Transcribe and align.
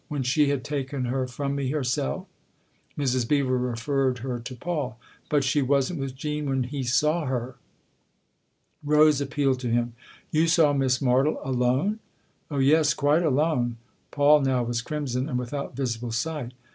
"When 0.07 0.23
she 0.23 0.49
had 0.49 0.63
taken 0.63 1.05
her 1.05 1.27
from 1.27 1.55
me 1.55 1.69
herself?" 1.69 2.25
Mrs. 2.97 3.27
Beever 3.27 3.55
referred 3.55 4.17
her 4.25 4.39
to 4.39 4.55
Paul." 4.55 4.99
But 5.29 5.43
she 5.43 5.61
wasn't 5.61 5.99
with 5.99 6.15
Jean 6.15 6.49
when 6.49 6.63
he 6.63 6.81
saw 6.81 7.25
her!" 7.25 7.57
Rose 8.93 9.21
appealed 9.21 9.59
to 9.59 9.69
him." 9.69 9.93
You 10.31 10.47
saw 10.47 10.73
Miss 10.73 11.01
Martle 11.03 11.37
alone?" 11.45 11.99
"Oh 12.49 12.57
yes, 12.57 12.95
quite 12.95 13.21
alone." 13.21 13.77
Paul 14.09 14.41
now 14.41 14.63
was 14.63 14.81
crimson 14.81 15.29
and 15.29 15.37
without 15.37 15.75
visible 15.75 16.11
sight. 16.11 16.53